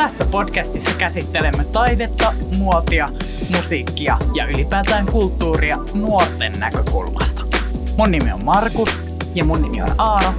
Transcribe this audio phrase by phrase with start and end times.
[0.00, 3.08] Tässä podcastissa käsittelemme taidetta, muotia,
[3.56, 7.42] musiikkia ja ylipäätään kulttuuria nuorten näkökulmasta.
[7.96, 8.88] Mun nimi on Markus.
[9.34, 10.34] Ja mun nimi on Aaro.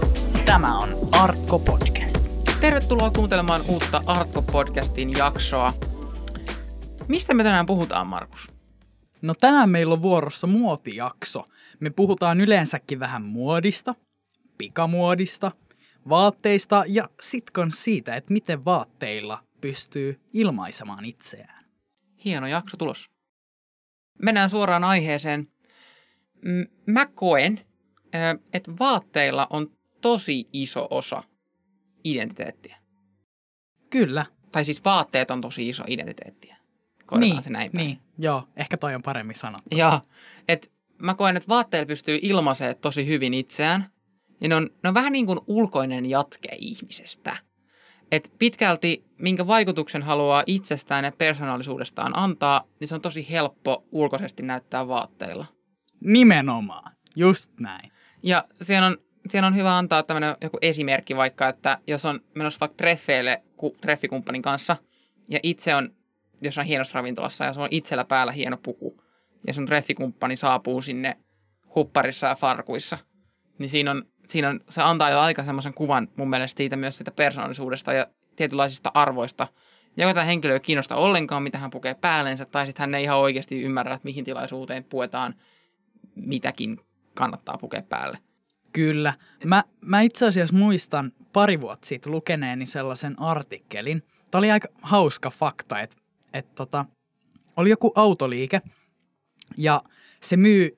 [0.45, 2.31] Tämä on Artko Podcast.
[2.61, 5.73] Tervetuloa kuuntelemaan uutta Artko Podcastin jaksoa.
[7.07, 8.47] Mistä me tänään puhutaan, Markus?
[9.21, 11.43] No tänään meillä on vuorossa muotijakso.
[11.79, 13.93] Me puhutaan yleensäkin vähän muodista,
[14.57, 15.51] pikamuodista,
[16.09, 21.61] vaatteista ja sitkon siitä, että miten vaatteilla pystyy ilmaisemaan itseään.
[22.25, 23.09] Hieno jakso tulos.
[24.21, 25.47] Mennään suoraan aiheeseen.
[26.85, 27.65] Mä koen,
[28.53, 29.71] että vaatteilla on
[30.01, 31.23] tosi iso osa
[32.03, 32.77] identiteettiä.
[33.89, 34.25] Kyllä.
[34.51, 36.57] Tai siis vaatteet on tosi iso identiteettiä.
[37.19, 37.85] Niin, se näin päin.
[37.85, 39.77] Niin, joo, ehkä toi on paremmin sanottu.
[39.77, 40.01] Joo,
[40.47, 43.91] että mä koen, että vaatteilla pystyy ilmaisemaan tosi hyvin itseään.
[44.41, 47.37] Ja ne on, ne on vähän niin kuin ulkoinen jatke ihmisestä.
[48.11, 54.43] Et pitkälti, minkä vaikutuksen haluaa itsestään ja persoonallisuudestaan antaa, niin se on tosi helppo ulkoisesti
[54.43, 55.45] näyttää vaatteilla.
[55.99, 57.91] Nimenomaan, just näin.
[58.23, 58.97] Ja siellä on,
[59.29, 63.75] siellä on hyvä antaa tämmöinen joku esimerkki vaikka, että jos on menossa vaikka treffeille ku,
[63.81, 64.75] treffikumppanin kanssa,
[65.29, 65.89] ja itse on
[66.41, 69.03] jossain hienossa ravintolassa, ja se on itsellä päällä hieno puku,
[69.47, 71.17] ja sun treffikumppani saapuu sinne
[71.75, 72.97] hupparissa ja farkuissa,
[73.59, 76.97] niin siinä on, siinä on, se antaa jo aika semmoisen kuvan mun mielestä siitä myös
[76.97, 79.47] siitä persoonallisuudesta ja tietynlaisista arvoista.
[79.97, 83.17] Joko tämä henkilö ei kiinnosta ollenkaan, mitä hän pukee päällensä, tai sitten hän ei ihan
[83.17, 85.35] oikeasti ymmärrä, että mihin tilaisuuteen puetaan
[86.15, 86.79] mitäkin
[87.13, 88.17] kannattaa pukea päälle.
[88.73, 89.13] Kyllä.
[89.45, 94.03] Mä, mä itse asiassa muistan pari vuotta sitten lukeneeni sellaisen artikkelin.
[94.31, 95.97] Tämä oli aika hauska fakta, että,
[96.33, 96.85] että tota,
[97.57, 98.61] oli joku autoliike
[99.57, 99.81] ja
[100.21, 100.75] se myy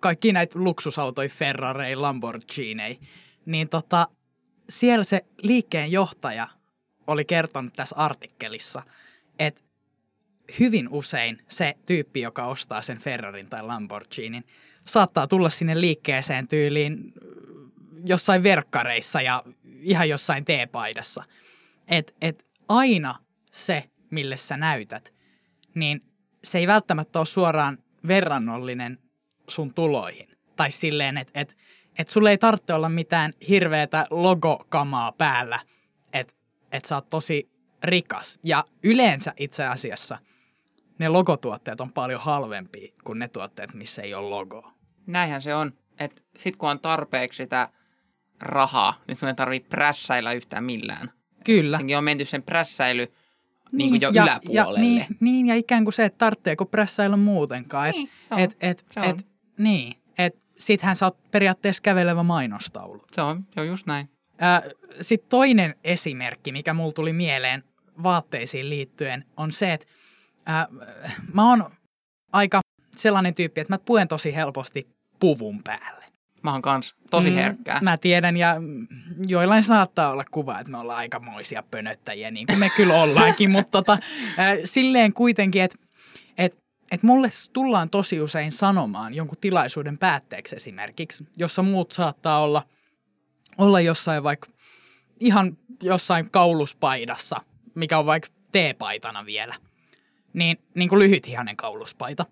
[0.00, 3.00] kaikki näitä luksusautoja, Ferrari, Lamborghini,
[3.46, 4.08] niin tota,
[4.68, 6.48] siellä se liikkeen johtaja
[7.06, 8.82] oli kertonut tässä artikkelissa,
[9.38, 9.62] että
[10.60, 14.44] hyvin usein se tyyppi, joka ostaa sen Ferrarin tai Lamborghinin,
[14.86, 17.12] saattaa tulla sinne liikkeeseen tyyliin
[18.04, 19.42] jossain verkkareissa ja
[19.80, 21.24] ihan jossain teepaidassa.
[21.88, 23.14] Et, et aina
[23.52, 25.14] se, mille sä näytät,
[25.74, 26.02] niin
[26.44, 27.78] se ei välttämättä ole suoraan
[28.08, 28.98] verrannollinen
[29.48, 30.28] sun tuloihin.
[30.56, 31.56] Tai silleen, että et,
[31.98, 35.60] et sulle ei tarvitse olla mitään hirveätä logokamaa päällä,
[36.12, 36.34] että
[36.72, 37.50] et sä oot tosi
[37.84, 38.38] rikas.
[38.44, 40.18] Ja yleensä itse asiassa
[40.98, 44.72] ne logotuotteet on paljon halvempia kuin ne tuotteet, missä ei ole logoa.
[45.06, 47.68] Näinhän se on, että sit kun on tarpeeksi sitä
[48.40, 51.10] rahaa, niin sun ei tarvitse prässäillä yhtään millään.
[51.44, 51.76] Kyllä.
[51.76, 53.12] Senkin on menty sen prässäily
[53.72, 54.78] niin, niin jo ja, yläpuolelle.
[54.78, 57.90] Ja, niin, niin, ja ikään kuin se, että tarvitseeko prässäillä muutenkaan.
[57.90, 58.40] Niin, et, se on.
[58.40, 59.06] et, et, Se on.
[59.06, 59.26] et,
[59.58, 63.04] niin, et sittenhän sä oot periaatteessa kävelevä mainostaulu.
[63.12, 64.08] Se on, on just näin.
[65.00, 67.64] Sitten toinen esimerkki, mikä mulla tuli mieleen
[68.02, 69.86] vaatteisiin liittyen, on se, että
[70.46, 70.66] ää,
[71.32, 71.64] mä oon
[72.32, 72.60] aika
[72.96, 74.88] sellainen tyyppi, että mä puen tosi helposti
[75.20, 76.04] puvun päälle.
[76.42, 77.80] Mä oon kans tosi Mm, herkkää.
[77.82, 78.56] Mä tiedän ja
[79.26, 83.70] joillain saattaa olla kuva, että me ollaan aikamoisia pönöttäjiä, niin kuin me kyllä ollaankin, mutta
[83.72, 85.78] tota, äh, silleen kuitenkin, että
[86.38, 86.56] et,
[86.92, 92.62] et mulle tullaan tosi usein sanomaan jonkun tilaisuuden päätteeksi esimerkiksi, jossa muut saattaa olla,
[93.58, 94.48] olla jossain vaikka
[95.20, 97.40] ihan jossain kauluspaidassa,
[97.74, 99.54] mikä on vaikka teepaitana vielä,
[100.32, 102.26] niin, niin kuin lyhytihainen kauluspaita.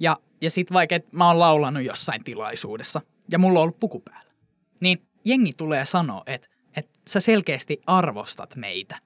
[0.00, 3.00] Ja, ja sitten vaikka, että mä oon laulanut jossain tilaisuudessa
[3.32, 4.32] ja mulla on ollut puku päällä,
[4.80, 8.98] niin jengi tulee sanoa, että, että sä selkeästi arvostat meitä.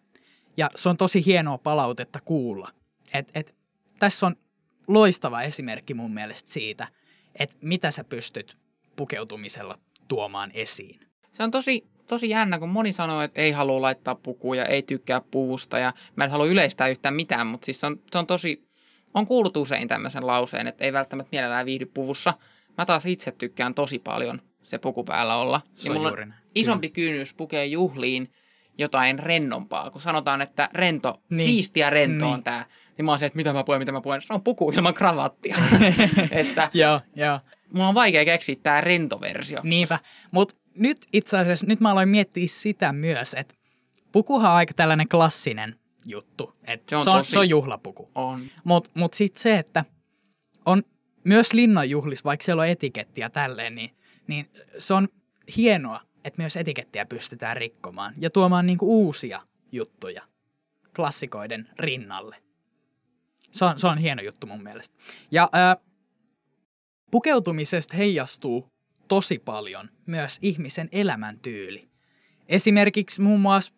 [0.56, 2.72] Ja se on tosi hienoa palautetta kuulla.
[3.12, 3.54] Et, et,
[3.98, 4.36] tässä on
[4.88, 6.88] loistava esimerkki mun mielestä siitä,
[7.38, 8.58] että mitä sä pystyt
[8.96, 9.78] pukeutumisella
[10.08, 11.00] tuomaan esiin.
[11.32, 15.20] Se on tosi, tosi jännä, kun moni sanoo, että ei halua laittaa pukuja, ei tykkää
[15.20, 18.68] puvusta ja mä en halua yleistää yhtään mitään, mutta siis se on, se on tosi,
[19.14, 22.34] on kuullut usein tämmöisen lauseen, että ei välttämättä mielellään viihdy puvussa.
[22.78, 25.60] Mä taas itse tykkään tosi paljon se puku päällä olla.
[25.76, 26.34] Se ja on mulla näin.
[26.54, 28.32] isompi kynnys pukea juhliin
[28.78, 31.48] jotain rennompaa, kun sanotaan, että rento, Niin.
[31.50, 32.34] siistiä rento Niin.
[32.34, 32.66] on tää.
[32.98, 34.22] Niin mä oon se, että mitä mä puen, mitä mä puen.
[34.22, 35.56] Se on puku ilman kravattia.
[36.30, 37.40] että Joo, joo.
[37.72, 39.60] mulla on vaikea keksiä tää rentoversio.
[39.62, 39.98] Niinpä.
[40.30, 43.54] Mutta nyt itse asiassa, nyt mä aloin miettiä sitä myös, että
[44.12, 45.74] pukuhan on aika tällainen klassinen
[46.06, 46.54] juttu.
[46.64, 48.10] Et se, on se, on, tosi- se on juhlapuku.
[48.14, 48.40] On.
[48.64, 49.84] Mutta mut sitten se, että
[50.66, 50.82] on
[51.24, 53.90] myös linnanjuhlis, vaikka siellä on etikettiä tälleen, niin,
[54.26, 55.08] niin se on
[55.56, 59.40] hienoa, että myös etikettiä pystytään rikkomaan ja tuomaan niinku uusia
[59.72, 60.22] juttuja
[60.96, 62.47] klassikoiden rinnalle.
[63.50, 64.96] Se on, se on hieno juttu mun mielestä.
[65.30, 65.76] Ja ää,
[67.10, 68.68] pukeutumisesta heijastuu
[69.08, 71.88] tosi paljon myös ihmisen elämäntyyli.
[72.48, 73.74] Esimerkiksi muun muassa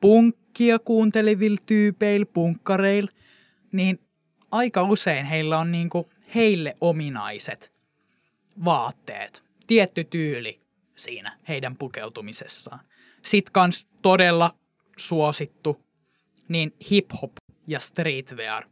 [0.00, 3.10] punkkia kuuntelevilla tyypeillä, punkkareilla,
[3.72, 4.00] niin
[4.50, 7.72] aika usein heillä on niinku heille ominaiset
[8.64, 10.60] vaatteet, tietty tyyli
[10.96, 12.80] siinä heidän pukeutumisessaan.
[13.22, 14.54] Sitten kans todella
[14.96, 15.84] suosittu,
[16.48, 17.32] niin hip-hop
[17.66, 18.64] ja streetwear.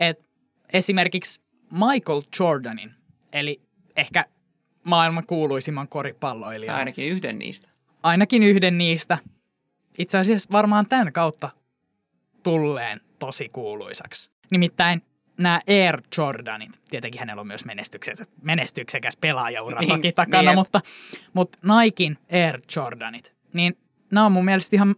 [0.00, 0.26] Et
[0.72, 1.40] esimerkiksi
[1.72, 2.94] Michael Jordanin,
[3.32, 3.60] eli
[3.96, 4.24] ehkä
[4.84, 6.76] maailman kuuluisimman koripalloilijan.
[6.76, 7.70] Ainakin yhden niistä.
[8.02, 9.18] Ainakin yhden niistä.
[9.98, 11.50] Itse asiassa varmaan tämän kautta
[12.42, 14.30] tulleen tosi kuuluisaksi.
[14.50, 15.02] Nimittäin
[15.38, 20.80] nämä Air Jordanit, tietenkin hänellä on myös menestyksekäs, menestyksekäs pelaajaura Niin, toki takana, niin, mutta,
[21.32, 23.78] mutta Nikein Air Jordanit, niin
[24.12, 24.94] nämä on mun mielestä ihan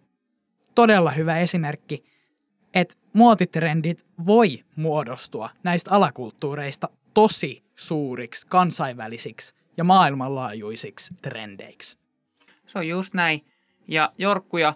[0.74, 2.04] todella hyvä esimerkki,
[2.74, 11.98] että muotitrendit voi muodostua näistä alakulttuureista tosi suuriksi, kansainvälisiksi ja maailmanlaajuisiksi trendeiksi.
[12.66, 13.44] Se on just näin.
[13.88, 14.74] Ja jorkkuja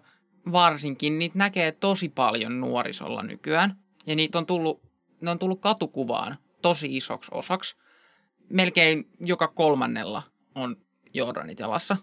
[0.52, 3.76] varsinkin, niitä näkee tosi paljon nuorisolla nykyään.
[4.06, 4.82] Ja niitä on tullut,
[5.20, 7.76] ne on tullut katukuvaan tosi isoksi osaksi.
[8.48, 10.22] Melkein joka kolmannella
[10.54, 10.76] on
[11.14, 11.96] Jordanit jalassa.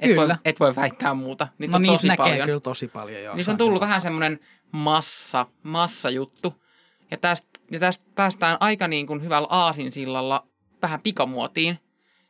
[0.00, 0.28] Et Kyllä.
[0.28, 1.48] Voi, et voi väittää muuta.
[1.58, 2.46] Niitä no on niitä tosi näkee paljon.
[2.46, 3.22] kyllä tosi paljon.
[3.22, 4.38] Joo, Niin se se on tullut vähän semmoinen
[4.72, 6.62] massa, massajuttu.
[7.10, 10.46] Ja tästä, ja tästä päästään aika niin kuin hyvällä aasinsillalla
[10.82, 11.78] vähän pikamuotiin.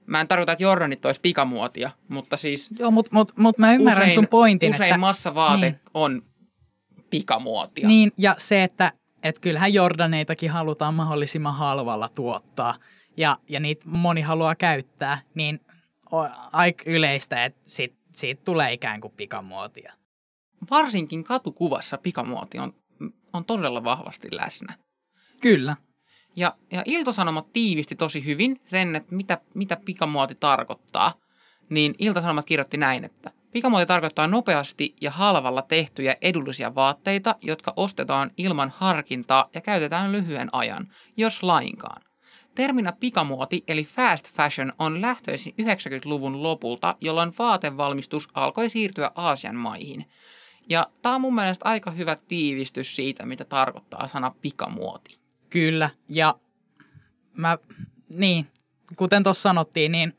[0.06, 4.02] Mä en tarkoita, että Jordanit olisi pikamuotia, mutta siis Joo, mutta mut, mut mä ymmärrän
[4.02, 4.98] usein, sun pointin, usein että...
[4.98, 5.80] massavaate niin.
[5.94, 6.22] on
[7.10, 7.88] pikamuotia.
[7.88, 8.92] Niin, ja se, että
[9.22, 12.74] et kyllähän Jordaneitakin halutaan mahdollisimman halvalla tuottaa,
[13.16, 15.60] ja, ja niitä moni haluaa käyttää, niin
[16.10, 19.92] on aika yleistä, että sit, siitä tulee ikään kuin pikamuotia.
[20.70, 22.74] Varsinkin katukuvassa pikamuoti on,
[23.32, 24.74] on todella vahvasti läsnä.
[25.40, 25.76] Kyllä,
[26.36, 31.14] Ja, ja Iltasanomat tiivisti tosi hyvin sen, että mitä, mitä pikamuoti tarkoittaa.
[31.70, 38.30] Niin Iltasanomat kirjoitti näin, että pikamuoti tarkoittaa nopeasti ja halvalla tehtyjä edullisia vaatteita, jotka ostetaan
[38.36, 42.02] ilman harkintaa ja käytetään lyhyen ajan, jos lainkaan.
[42.54, 50.06] Terminä pikamuoti eli fast fashion on lähtöisin 90-luvun lopulta, jolloin vaatevalmistus alkoi siirtyä Aasian maihin.
[50.68, 55.18] Ja tämä on mun mielestä aika hyvä tiivistys siitä, mitä tarkoittaa sana pikamuoti.
[55.50, 56.34] kyllä, ja
[57.36, 57.58] mä,
[58.08, 58.46] niin,
[58.96, 60.16] kuten tuossa sanottiin, niin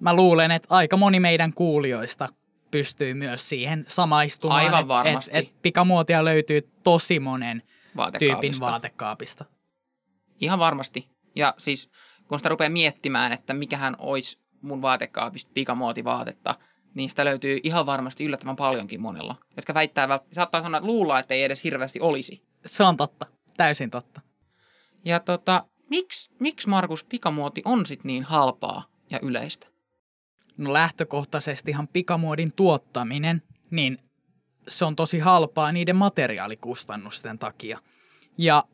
[0.00, 2.28] mä luulen, että aika moni meidän kuulijoista
[2.70, 4.64] pystyy myös siihen samaistumaan.
[4.64, 5.30] Aivan että varmasti.
[5.34, 8.66] Et, et pikamuotia löytyy tosi monen tyypin Vaatekaapista.
[8.66, 9.44] vaatekaapista.
[10.40, 11.08] Ihan varmasti.
[11.38, 11.90] Ja siis
[12.28, 16.54] kun sitä rupeaa miettimään, että mikähän olisi mun vaatekaapista pikamuotivaatetta,
[16.94, 21.18] niin sitä löytyy ihan varmasti yllättävän paljonkin monella, jotka väittää, vält- saattaa sanoa, että luulla,
[21.18, 22.42] että ei edes hirveästi olisi.
[22.66, 23.26] Se on totta,
[23.56, 24.20] täysin totta.
[25.04, 29.66] Ja tota, miksi, miksi Markus pikamuoti on sit niin halpaa ja yleistä?
[30.56, 33.98] No lähtökohtaisestihan pikamuodin tuottaminen, niin
[34.68, 37.78] se on tosi halpaa niiden materiaalikustannusten takia.
[38.38, 38.64] Ja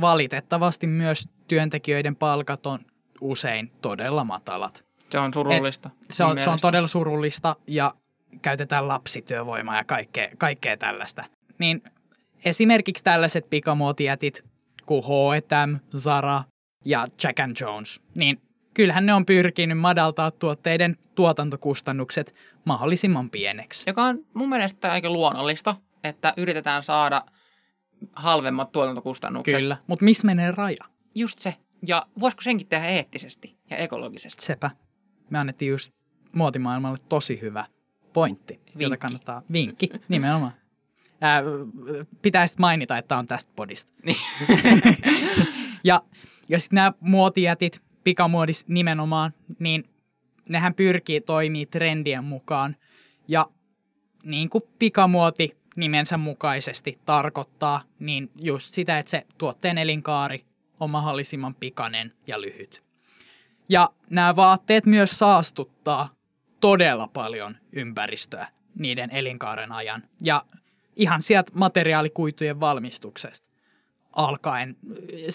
[0.00, 2.78] valitettavasti myös työntekijöiden palkat on
[3.20, 4.84] usein todella matalat.
[5.10, 5.90] Se on surullista.
[6.10, 7.94] Se on, se on todella surullista ja
[8.42, 11.24] käytetään lapsityövoimaa ja kaikkea, kaikkea tällaista.
[11.58, 11.82] Niin
[12.44, 14.44] esimerkiksi tällaiset pikamuotijätit
[14.86, 16.42] kuin H&M, Zara
[16.84, 18.40] ja Jack and Jones, niin
[18.74, 22.34] kyllähän ne on pyrkinyt madaltaa tuotteiden tuotantokustannukset
[22.64, 23.84] mahdollisimman pieneksi.
[23.86, 27.22] Joka on mun mielestä aika luonnollista, että yritetään saada
[28.12, 29.54] halvemmat tuotantokustannukset.
[29.54, 30.84] Kyllä, mutta missä menee raja?
[31.14, 31.54] Just se.
[31.86, 34.44] Ja voisiko senkin tehdä eettisesti ja ekologisesti?
[34.44, 34.70] Sepä.
[35.30, 35.92] Me annettiin just
[36.34, 37.64] muotimaailmalle tosi hyvä
[38.12, 38.96] pointti, jota Vinkki.
[38.96, 39.42] kannattaa.
[39.52, 40.52] Vinkki, nimenomaan.
[41.20, 41.42] Ää,
[42.22, 43.92] pitäisi mainita, että on tästä podista.
[44.04, 44.16] Niin.
[45.84, 46.00] ja
[46.48, 49.84] ja sitten nämä muotijätit, pikamuodis nimenomaan, niin
[50.48, 52.76] nehän pyrkii toimii trendien mukaan.
[53.28, 53.46] Ja
[54.24, 60.44] niin kuin pikamuoti nimensä mukaisesti tarkoittaa, niin just sitä, että se tuotteen elinkaari
[60.80, 62.82] on mahdollisimman pikainen ja lyhyt.
[63.68, 66.08] Ja nämä vaatteet myös saastuttaa
[66.60, 68.48] todella paljon ympäristöä
[68.78, 70.02] niiden elinkaaren ajan.
[70.22, 70.42] Ja
[70.96, 73.48] ihan sieltä materiaalikuitujen valmistuksesta
[74.12, 74.76] alkaen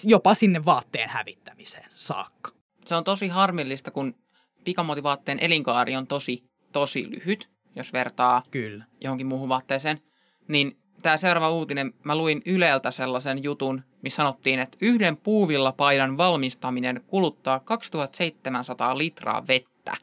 [0.04, 2.52] jopa sinne vaatteen hävittämiseen saakka.
[2.86, 4.16] Se on tosi harmillista, kun
[4.64, 8.86] pikamuotivaatteen elinkaari on tosi, tosi lyhyt, jos vertaa Kyllä.
[9.02, 10.02] johonkin muuhun vaatteeseen.
[10.48, 17.02] Niin tämä seuraava uutinen, mä luin Yleltä sellaisen jutun, missä sanottiin, että yhden puuvillapaidan valmistaminen
[17.08, 19.94] kuluttaa 2700 litraa vettä.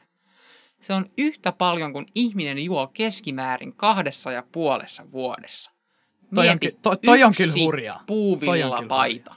[0.81, 5.71] Se on yhtä paljon kuin ihminen juo keskimäärin kahdessa ja puolessa vuodessa.
[6.35, 7.97] Toi on Mieti, ky- toi- toi on kyllä hurjaa.
[7.97, 9.35] On puuvillapaita.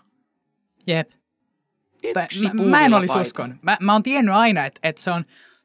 [0.86, 1.10] Jep.
[2.02, 3.56] Yksi mä, mä en olisi uskonut.
[3.62, 5.24] Mä, mä oon tiennyt aina, että, että se on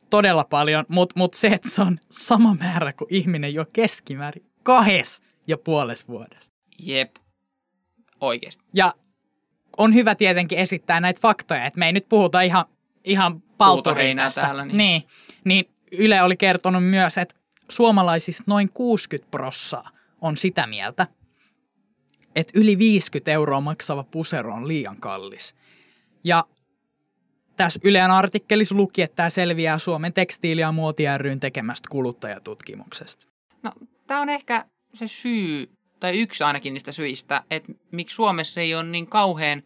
[0.10, 5.22] todella paljon, mutta mut se, että se on sama määrä kuin ihminen jo keskimäärin Kahes
[5.48, 6.54] ja puoles vuodessa.
[6.80, 7.16] Jep.
[8.22, 8.64] Oikeesti.
[8.74, 8.94] Ja
[9.78, 12.66] on hyvä tietenkin esittää näitä faktoja, että me ei nyt puhuta ihan,
[13.04, 14.42] ihan Puutoheinää tässä.
[14.42, 14.78] täällä, niin.
[14.78, 15.04] niin.
[15.44, 15.70] niin.
[15.92, 17.36] Yle oli kertonut myös, että
[17.70, 19.90] suomalaisista noin 60 prossaa
[20.22, 21.08] on sitä mieltä,
[22.36, 25.56] että yli 50 euroa maksava pusero on liian kallis.
[26.24, 26.44] Ja
[27.56, 33.28] tässä Yleän artikkelissa luki, että tämä selviää Suomen tekstiili- ja muoti ryyn tekemästä kuluttajatutkimuksesta.
[33.64, 33.72] No,
[34.08, 38.84] tämä on ehkä se syy, tai yksi ainakin niistä syistä, että miksi Suomessa ei ole
[38.84, 39.64] niin kauhean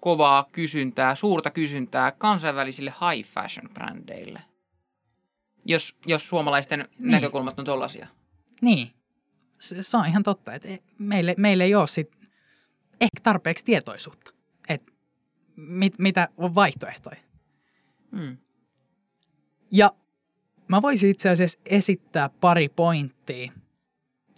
[0.00, 4.42] kovaa kysyntää, suurta kysyntää kansainvälisille high fashion brändeille.
[5.64, 7.10] Jos, jos suomalaisten niin.
[7.10, 8.06] näkökulmat on tollasia.
[8.60, 8.90] Niin,
[9.58, 12.10] se, se on ihan totta, että meille, meille ei ole sit
[13.00, 14.32] ehkä tarpeeksi tietoisuutta,
[14.68, 14.92] että
[15.56, 17.16] mit, mitä on vaihtoehtoja.
[18.16, 18.36] Hmm.
[19.72, 19.92] Ja
[20.68, 23.52] mä voisin itse asiassa esittää pari pointtia,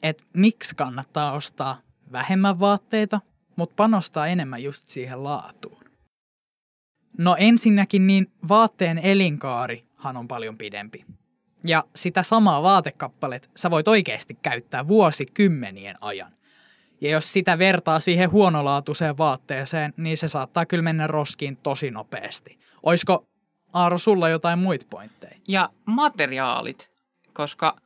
[0.02, 1.80] että miksi kannattaa ostaa
[2.12, 3.20] vähemmän vaatteita,
[3.56, 5.80] mutta panostaa enemmän just siihen laatuun.
[7.18, 11.04] No ensinnäkin niin vaatteen elinkaarihan on paljon pidempi.
[11.64, 16.32] Ja sitä samaa vaatekappalet sä voit oikeasti käyttää vuosikymmenien ajan.
[17.00, 22.58] Ja jos sitä vertaa siihen huonolaatuiseen vaatteeseen, niin se saattaa kyllä mennä roskiin tosi nopeasti.
[22.82, 23.26] Oisko
[23.72, 25.36] Aaro sulla jotain muita pointteja?
[25.48, 26.90] Ja materiaalit,
[27.32, 27.76] koska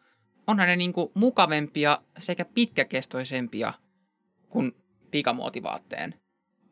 [0.46, 3.72] onhan ne niinku mukavempia sekä pitkäkestoisempia
[4.48, 4.76] kuin
[5.10, 6.14] pikamuotivaatteen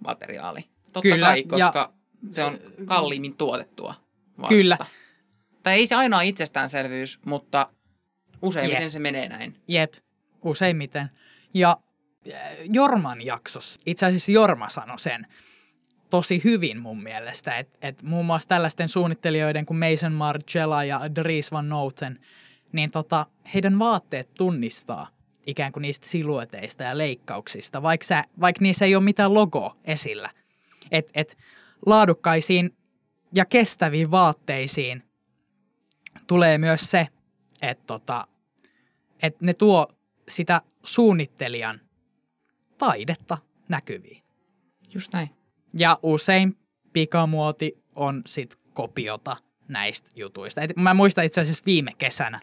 [0.07, 0.65] materiaali.
[0.93, 1.93] Totta Kyllä, kai, ja- koska
[2.33, 3.95] se on kalliimmin tuotettua
[4.39, 4.49] vaatetta.
[4.49, 4.79] Kyllä.
[5.63, 7.69] Tai ei se aina ole itsestäänselvyys, mutta
[8.43, 8.91] useimmiten Jep.
[8.91, 9.57] se menee näin.
[9.69, 9.93] Jep,
[10.43, 11.11] useimmiten.
[11.55, 11.77] Ja
[12.35, 12.41] äh,
[12.73, 15.27] Jorman jaksossa, itse asiassa Jorma sanoi sen
[16.11, 21.53] tosi hyvin mun mielestä, että et muun muassa tällaisten suunnittelijoiden kuin Mason Margiela ja Dries
[21.53, 22.19] Van Noten,
[22.73, 25.09] niin tota, heidän vaatteet tunnistaa
[25.47, 30.31] ikään kuin niistä silueteista ja leikkauksista, vaikka, sä, vaikka niissä ei ole mitään logoa esillä.
[30.91, 31.39] Et, et
[31.87, 32.77] laadukkaisiin
[33.35, 35.03] ja kestäviin vaatteisiin
[36.27, 37.09] tulee myös se,
[37.63, 38.27] että tota,
[39.23, 39.87] että ne tuo
[40.29, 41.81] sitä suunnittelijan
[42.79, 44.23] taidetta näkyviin.
[44.95, 45.31] Just näin.
[45.79, 46.57] Ja usein
[46.93, 49.37] pikamuoti on sit kopiota
[49.69, 50.61] näistä jutuista.
[50.61, 52.41] Et mä muistan itse asiassa viime kesänä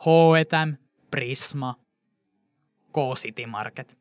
[0.00, 0.74] H&M,
[1.10, 1.74] Prisma,
[2.92, 3.98] K-City Market.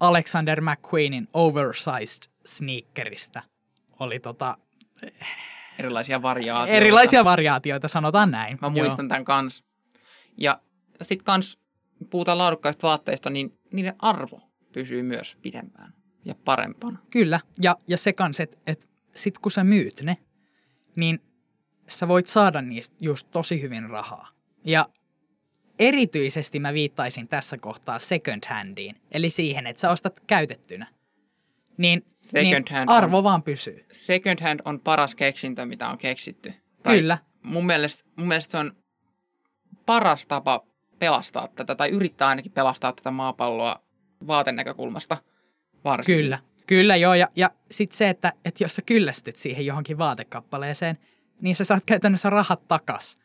[0.00, 3.42] Alexander McQueenin Oversized sneakerista
[4.00, 4.56] oli tota,
[5.78, 6.76] Erilaisia variaatioita.
[6.76, 8.58] erilaisia variaatioita, sanotaan näin.
[8.62, 8.84] Mä Joo.
[8.84, 9.64] muistan tämän kans.
[10.38, 10.60] Ja
[11.02, 11.58] sitten kans,
[12.10, 14.40] puhutaan laadukkaista vaatteista, niin niiden arvo
[14.72, 15.94] pysyy myös pidempään
[16.24, 16.98] ja parempana.
[17.10, 20.16] Kyllä, ja, ja se kans, että et sit kun sä myyt ne,
[20.96, 21.18] niin
[21.88, 24.33] sä voit saada niistä just tosi hyvin rahaa.
[24.64, 24.88] Ja
[25.78, 30.86] erityisesti mä viittaisin tässä kohtaa second handiin, eli siihen, että sä ostat käytettynä.
[31.76, 33.84] Niin, Second niin hand on- arvo vaan pysyy.
[33.92, 36.52] Second hand on paras keksintö, mitä on keksitty.
[36.82, 38.72] Tai Kyllä, Mun mielestä, mun mielestä se on
[39.86, 40.66] paras tapa
[40.98, 43.82] pelastaa tätä, tai yrittää ainakin pelastaa tätä maapalloa
[44.26, 45.16] vaatenäkökulmasta
[45.84, 46.22] varsinkin.
[46.24, 47.14] kyllä, kyllä joo.
[47.14, 50.98] Ja, ja sitten se, että, että jos sä kyllästyt siihen johonkin vaatekappaleeseen,
[51.40, 53.18] niin sä saat käytännössä rahat takas.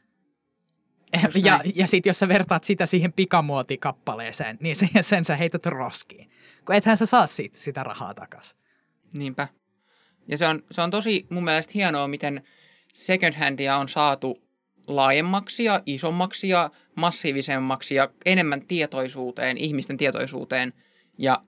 [1.43, 6.29] Ja, ja sitten jos sä vertaat sitä siihen pikamuotikappaleeseen, niin sen, sen sä heität roskiin.
[6.65, 8.55] Kun ethän sä saa siitä sitä rahaa takas.
[9.13, 9.47] Niinpä.
[10.27, 12.43] Ja se on, se on tosi mun mielestä hienoa, miten
[12.93, 14.37] second handia on saatu
[14.87, 20.73] laajemmaksi ja isommaksi ja massiivisemmaksi ja enemmän tietoisuuteen, ihmisten tietoisuuteen
[21.17, 21.43] ja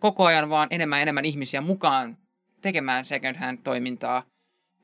[0.00, 2.16] koko ajan vaan enemmän ja enemmän ihmisiä mukaan
[2.60, 4.22] tekemään second hand toimintaa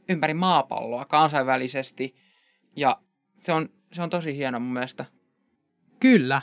[0.08, 2.14] ympäri maapalloa kansainvälisesti
[2.76, 3.00] ja
[3.40, 5.04] se on, se on tosi hieno mun mielestä.
[6.00, 6.42] Kyllä,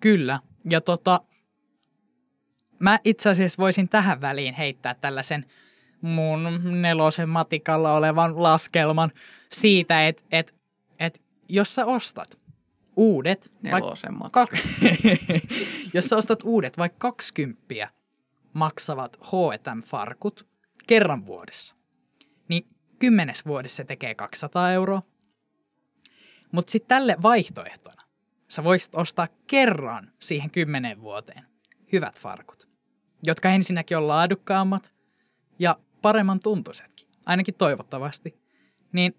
[0.00, 0.40] kyllä.
[0.70, 1.20] Ja tota,
[2.78, 5.44] mä itse asiassa voisin tähän väliin heittää tällaisen
[6.00, 9.10] mun nelosen matikalla olevan laskelman
[9.50, 10.54] siitä, että et,
[10.98, 12.38] et, jos sä ostat
[12.96, 14.32] uudet, vaik- Nelosemmat.
[14.32, 14.58] kak-
[15.94, 17.88] jos sä ostat uudet vaikka 20
[18.52, 20.46] maksavat H&M-farkut
[20.86, 21.74] kerran vuodessa,
[22.48, 22.66] niin
[22.98, 25.02] kymmenes vuodessa se tekee 200 euroa.
[26.52, 28.02] Mutta sitten tälle vaihtoehtona
[28.48, 31.44] sä voisit ostaa kerran siihen kymmenen vuoteen
[31.92, 32.68] hyvät farkut,
[33.22, 34.94] jotka ensinnäkin on laadukkaammat
[35.58, 38.40] ja paremman tuntuisetkin, ainakin toivottavasti.
[38.92, 39.14] Niin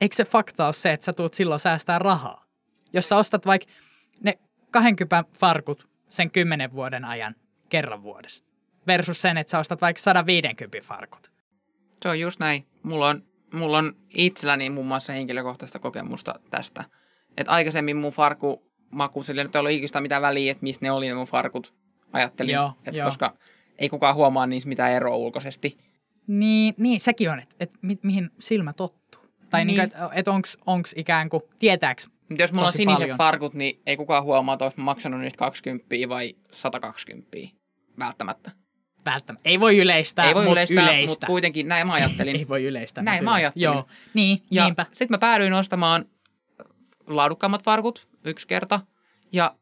[0.00, 2.44] eikö se fakta ole se, että sä tuut silloin säästää rahaa?
[2.92, 3.72] Jos sä ostat vaikka
[4.20, 4.38] ne
[4.70, 7.34] 20 farkut sen 10 vuoden ajan
[7.68, 8.44] kerran vuodessa
[8.86, 11.32] versus sen, että sä ostat vaikka 150 farkut.
[12.02, 12.66] Se on just näin.
[12.82, 16.84] Mulla on, mulla on itselläni muun muassa henkilökohtaista kokemusta tästä.
[17.36, 19.22] Et aikaisemmin mun farku maku.
[19.22, 21.74] Sillä nyt ei ollut ikinä mitään väliä, että missä ne oli ne mun farkut.
[22.12, 23.06] Ajattelin, Joo, että joo.
[23.06, 23.34] koska
[23.78, 25.78] ei kukaan huomaa niissä mitään eroa ulkoisesti.
[26.26, 29.22] Niin, niin sekin on, että et, mi, mihin silmä tottuu.
[29.50, 29.66] Tai niin.
[29.66, 29.76] Niin.
[29.76, 33.18] niin että et onks, onks ikään kuin, tietääks Mutta jos mulla on siniset paljon.
[33.18, 37.38] farkut, niin ei kukaan huomaa, että olisi maksanut niistä 20 vai 120.
[37.98, 38.50] Välttämättä.
[39.06, 39.48] Välttämättä.
[39.48, 41.12] Ei voi yleistää, ei voi mut yleistää, yleistä.
[41.12, 42.36] mutta kuitenkin näin mä ajattelin.
[42.40, 43.04] Ei voi yleistää.
[43.04, 43.64] Näin mä ajattelin.
[43.64, 44.86] Joo, niin, Ja niinpä.
[44.92, 46.04] sitten mä päädyin ostamaan
[47.06, 48.80] laadukkaammat farkut yksi kerta.
[49.32, 49.56] Ja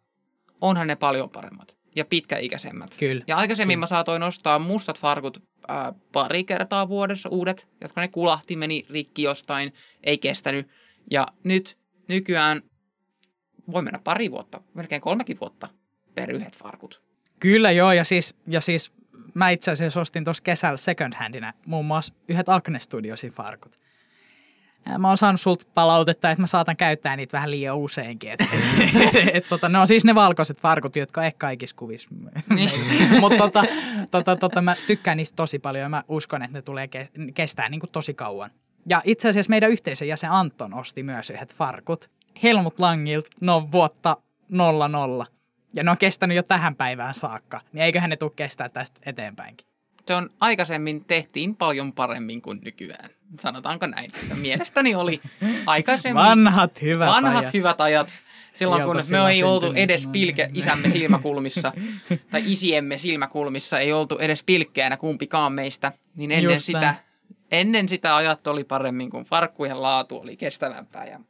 [0.60, 2.90] onhan ne paljon paremmat ja pitkäikäisemmät.
[2.98, 3.24] Kyllä.
[3.26, 3.82] Ja aikaisemmin Kyllä.
[3.82, 9.22] mä saatoin ostaa mustat farkut ää, pari kertaa vuodessa uudet, jotka ne kulahti, meni rikki
[9.22, 9.72] jostain,
[10.04, 10.68] ei kestänyt.
[11.10, 11.78] Ja nyt
[12.08, 12.62] nykyään
[13.72, 15.68] voi mennä pari vuotta, melkein kolmekin vuotta
[16.14, 17.02] per yhdet farkut.
[17.40, 18.92] Kyllä joo, ja siis, ja siis
[19.38, 23.80] mä itse asiassa ostin tuossa kesällä second handina muun muassa yhdet Acne Studiosin farkut.
[24.98, 28.30] Mä oon saanut sulta palautetta, että mä saatan käyttää niitä vähän liian useinkin.
[28.30, 28.40] Et,
[29.36, 32.08] et, tota, ne on siis ne valkoiset farkut, jotka ehkä kaikissa kuvissa.
[33.20, 33.64] Mutta tota,
[34.10, 37.68] tota, tota, mä tykkään niistä tosi paljon ja mä uskon, että ne tulee ke- kestää
[37.68, 38.50] niin kuin tosi kauan.
[38.88, 42.10] Ja itse asiassa meidän yhteisön jäsen Anton osti myös yhdet farkut.
[42.42, 44.16] Helmut Langilta, ne on vuotta
[44.48, 45.26] 00.
[45.74, 47.60] Ja ne on kestänyt jo tähän päivään saakka.
[47.72, 49.66] Niin eiköhän ne tule kestää tästä eteenpäinkin.
[50.06, 53.10] Se on aikaisemmin tehtiin paljon paremmin kuin nykyään.
[53.40, 54.10] Sanotaanko näin?
[54.22, 55.20] Että mielestäni oli
[55.66, 57.54] aikaisemmin Vanhat hyvät vanhat ajat.
[57.54, 58.12] hyvät ajat.
[58.52, 61.72] Silloin kun me ei oltu edes pilke isämme silmäkulmissa
[62.30, 66.96] tai isiemme silmäkulmissa, ei oltu edes pilkkeänä kumpikaan meistä, niin ennen Just sitä, näin.
[67.50, 71.20] ennen sitä ajat oli paremmin, kun farkkujen laatu oli kestävämpää ja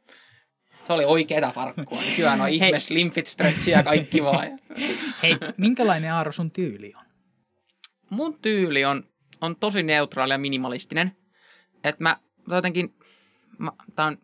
[0.89, 2.01] se oli oikeeta farkkua.
[2.09, 4.59] Nykyään on ihme slimfit stretchiä ja kaikki vaan.
[5.23, 7.05] Hei, minkälainen Aaro sun tyyli on?
[8.09, 9.03] mun tyyli on,
[9.41, 11.11] on tosi neutraali ja minimalistinen.
[11.83, 12.17] Että mä
[12.47, 12.95] jotenkin,
[13.57, 14.17] mä, tää on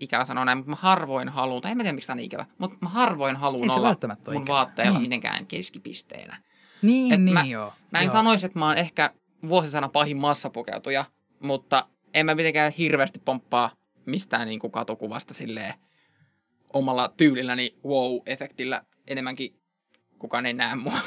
[0.00, 2.24] ikävä sanoa näin, mutta mä harvoin haluan, tai en mä tiedä miksi tää on niin
[2.26, 4.46] ikävä, mutta mä harvoin haluan olla mun ikävä.
[4.54, 5.02] vaatteilla Niin.
[5.02, 6.42] mitenkään keskipisteenä.
[6.82, 7.72] Niin, Et niin mä- joo.
[7.92, 8.12] Mä en joo.
[8.12, 9.10] sanoisi, että mä oon ehkä
[9.48, 11.04] vuosisana pahin massapukeutuja,
[11.40, 13.70] mutta en mä mitenkään hirveästi pomppaa
[14.06, 15.74] mistään niin kuin katukuvasta silleen
[16.72, 19.62] omalla tyylilläni wow-efektillä enemmänkin
[20.18, 20.98] kukaan ei näe mua.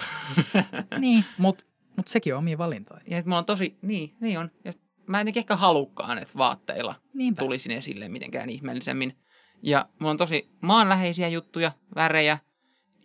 [0.99, 1.63] Niin, mutta
[1.97, 3.01] mut sekin on omia valintoja.
[3.07, 4.51] Ja mä oon tosi, niin, niin on.
[4.65, 4.73] Ja
[5.07, 7.39] mä en ehkä halukkaan, että vaatteilla Niinpä.
[7.39, 9.17] tulisin esille mitenkään ihmeellisemmin.
[9.63, 12.37] Ja mulla on tosi maanläheisiä juttuja, värejä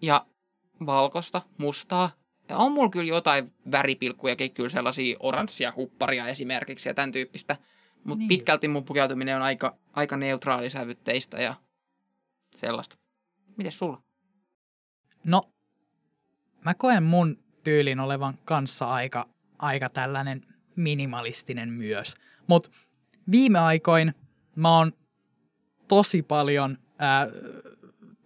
[0.03, 0.27] ja
[0.87, 2.11] valkosta, mustaa.
[2.49, 7.57] Ja on mulla kyllä jotain väripilkkujakin, kyllä sellaisia oranssia hupparia esimerkiksi ja tämän tyyppistä.
[8.05, 8.29] Mutta niin.
[8.29, 11.55] pitkälti mun pukeutuminen on aika, aika neutraalisävytteistä ja
[12.57, 12.97] sellaista.
[13.57, 14.03] Mites sulla?
[15.25, 15.43] No,
[16.65, 22.15] mä koen mun tyylin olevan kanssa aika, aika tällainen minimalistinen myös.
[22.47, 22.71] Mutta
[23.31, 24.15] viime aikoin
[24.57, 24.93] mä oon
[25.89, 27.27] tosi paljon ää,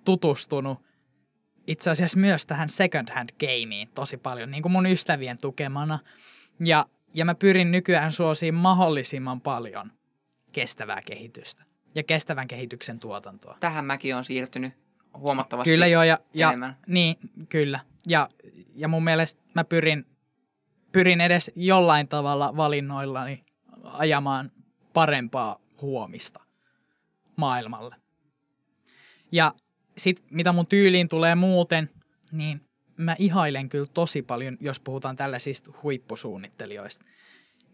[0.05, 0.79] tutustunut
[1.67, 5.99] itse asiassa myös tähän second hand gameen tosi paljon, niin kuin mun ystävien tukemana.
[6.61, 9.93] Ja, ja mä pyrin nykyään suosiin mahdollisimman paljon
[10.53, 13.57] kestävää kehitystä ja kestävän kehityksen tuotantoa.
[13.61, 14.73] Tähän mäkin on siirtynyt
[15.19, 15.71] huomattavasti.
[15.71, 16.77] Kyllä joo, ja, ja enemmän.
[16.87, 17.17] niin,
[17.49, 17.81] kyllä.
[18.07, 18.29] Ja,
[18.75, 20.07] ja mun mielestä mä pyrin,
[20.93, 23.45] pyrin edes jollain tavalla valinnoillani
[23.85, 24.51] ajamaan
[24.93, 26.41] parempaa huomista
[27.37, 27.97] maailmalle.
[29.33, 29.55] Ja
[29.99, 31.91] sit mitä mun tyyliin tulee muuten,
[32.33, 32.61] niin
[32.97, 37.05] mä ihailen kyllä tosi paljon, jos puhutaan tällaisista huippusuunnittelijoista,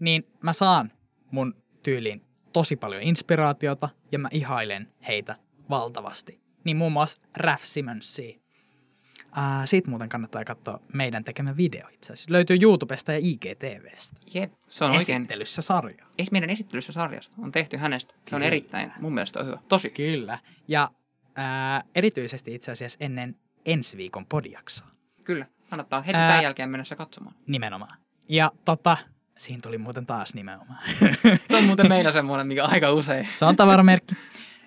[0.01, 0.93] niin mä saan
[1.31, 5.37] mun tyyliin tosi paljon inspiraatiota ja mä ihailen heitä
[5.71, 6.41] valtavasti.
[6.65, 8.41] Niin muun muassa Raf Simonsia.
[9.35, 12.33] Ää, siitä muuten kannattaa katsoa meidän tekemä video itse asiassa.
[12.33, 14.17] Löytyy YouTubesta ja IGTVstä.
[14.35, 15.17] Jep, se on oikein.
[15.17, 16.07] Esittelyssä sarja.
[16.19, 17.37] Ei meidän esittelyssä sarjasta.
[17.39, 18.15] On tehty hänestä.
[18.15, 18.47] Se on Kyllä.
[18.47, 19.59] erittäin, mun mielestä on hyvä.
[19.69, 19.91] Tosi.
[19.91, 20.39] Kyllä.
[20.69, 20.89] Ja
[21.37, 23.37] ää, erityisesti itse asiassa ennen
[23.67, 24.87] ensi viikon podiaksoa.
[25.25, 25.47] Kyllä.
[25.71, 27.35] Kannattaa heti Ää- tämän jälkeen mennä se katsomaan.
[27.47, 27.97] Nimenomaan.
[28.29, 28.97] Ja tota,
[29.41, 30.83] siinä tuli muuten taas nimenomaan.
[31.51, 33.29] Se on muuten meillä semmoinen, mikä aika usein.
[33.33, 34.15] Se on tavaramerkki.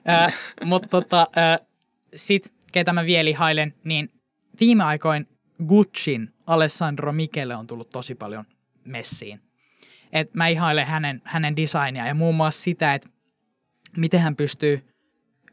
[0.09, 1.67] äh, Mutta tota, äh,
[2.15, 4.11] sit, ketä mä vielä ihailen, niin
[4.59, 5.27] viime aikoin
[5.67, 8.45] Gucciin Alessandro Michele on tullut tosi paljon
[8.85, 9.41] messiin.
[10.11, 13.09] Et mä ihailen hänen, hänen designia ja muun muassa sitä, että
[13.97, 14.87] miten hän pystyy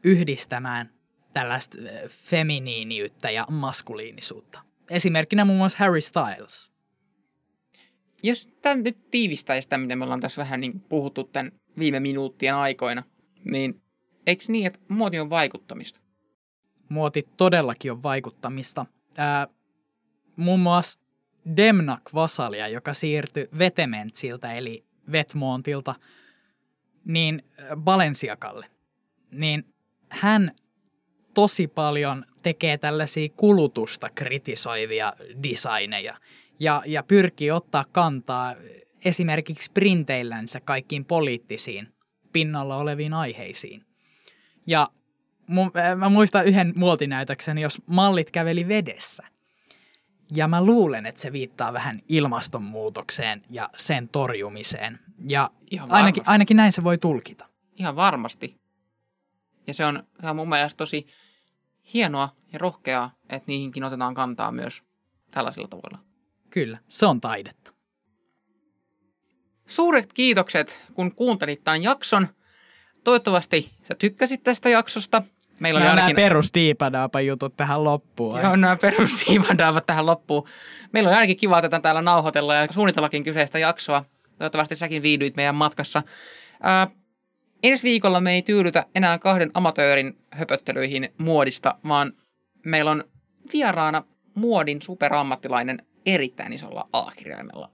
[0.03, 0.89] yhdistämään
[1.33, 1.77] tällaista
[2.09, 4.61] feminiiniyttä ja maskuliinisuutta.
[4.89, 6.71] Esimerkkinä muun muassa Harry Styles.
[8.23, 12.55] Jos tämä nyt tiivistäisi sitä, mitä me ollaan tässä vähän niin puhuttu tämän viime minuuttien
[12.55, 13.03] aikoina,
[13.51, 13.81] niin
[14.27, 16.01] eikö niin, että muoti on vaikuttamista?
[16.91, 18.85] muoti todellakin on vaikuttamista.
[19.17, 19.47] Ää,
[20.35, 20.99] muun muassa
[21.57, 25.95] Demnak Vasalia, joka siirtyi Vetementsiltä eli Vetmontilta,
[27.05, 28.65] niin ää, Balenciagalle,
[29.31, 29.73] niin
[30.09, 30.51] hän
[31.33, 36.17] tosi paljon tekee tällaisia kulutusta kritisoivia designeja
[36.61, 38.55] ja, ja pyrkii ottaa kantaa
[39.05, 41.93] esimerkiksi printeillänsä kaikkiin poliittisiin
[42.33, 43.85] pinnalla oleviin aiheisiin.
[44.67, 44.89] Ja
[45.47, 49.23] mun, mä muistan yhden muotinäytöksen, jos mallit käveli vedessä.
[50.35, 54.99] Ja mä luulen, että se viittaa vähän ilmastonmuutokseen ja sen torjumiseen.
[55.29, 55.49] Ja
[55.89, 57.45] ainakin, ainakin näin se voi tulkita.
[57.75, 58.61] Ihan varmasti.
[59.67, 61.07] Ja se on, se on mun mielestä tosi
[61.93, 64.83] hienoa ja rohkeaa, että niihinkin otetaan kantaa myös
[65.31, 66.10] tällaisilla tavoilla.
[66.51, 67.73] Kyllä, se on taidetta.
[69.67, 72.27] Suuret kiitokset, kun kuuntelit tämän jakson.
[73.03, 75.23] Toivottavasti sä tykkäsit tästä jaksosta.
[75.59, 76.23] Meillä oli Nämä, nämä ainakin...
[76.23, 76.51] perus
[77.25, 78.39] jutut tähän loppuun.
[78.41, 80.47] Joo, nämä perustiivandaavat tähän loppuun.
[80.93, 84.05] Meillä on ainakin kiva tätä täällä nauhoitella ja suunnitellakin kyseistä jaksoa.
[84.37, 86.03] Toivottavasti säkin viihdyit meidän matkassa.
[86.63, 86.87] Ää,
[87.63, 92.13] ensi viikolla me ei tyydytä enää kahden amatöörin höpöttelyihin muodista, vaan
[92.65, 93.03] meillä on
[93.53, 94.03] vieraana
[94.35, 97.71] muodin superammattilainen erittäin isolla A-kirjaimella.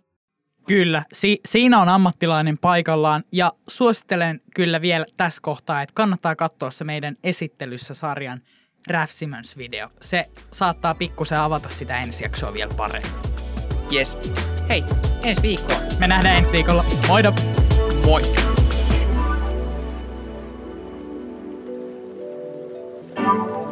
[0.68, 6.72] Kyllä, si- siinä on ammattilainen paikallaan ja suosittelen kyllä vielä tässä kohtaa, että kannattaa katsoa
[6.72, 8.42] se meidän esittelyssä sarjan
[8.90, 9.90] Raph Simmons-video.
[10.02, 13.12] Se saattaa pikkusen avata sitä ensi jaksoa vielä paremmin.
[13.94, 14.18] Yes.
[14.70, 14.84] Hei,
[15.24, 15.82] ensi viikkoon.
[16.00, 16.84] Me nähdään ensi viikolla.
[17.08, 17.34] Moido!
[18.06, 18.22] Moi!
[23.18, 23.67] Moi.